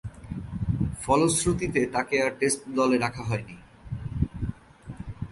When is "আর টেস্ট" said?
2.25-2.61